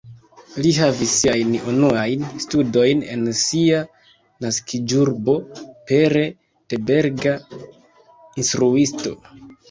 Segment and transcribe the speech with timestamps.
[0.65, 3.81] Li havis siajn unuajn studojn en sia
[4.45, 5.35] naskiĝurbo,
[5.91, 6.23] pere
[6.73, 7.35] de belga
[8.45, 9.15] instruisto.